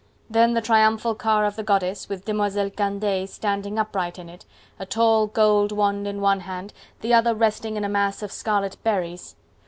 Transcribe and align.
Then 0.31 0.55
the 0.55 0.63
triumphal 0.63 1.13
car 1.13 1.45
of 1.45 1.55
the 1.55 1.61
goddess, 1.61 2.09
with 2.09 2.25
Demoiselle 2.25 2.71
Candeille 2.71 3.27
standing 3.27 3.75
straight 3.77 4.07
up 4.07 4.17
in 4.17 4.29
it, 4.29 4.45
a 4.79 4.85
tall 4.87 5.27
gold 5.27 5.71
wand 5.71 6.07
in 6.07 6.21
one 6.21 6.39
hand, 6.39 6.73
the 7.01 7.13
other 7.13 7.35
resting 7.35 7.77
in 7.77 7.83
a 7.83 7.87
mass 7.87 8.23
of 8.23 8.31
scarlet 8.31 8.77
berries. 8.83 9.35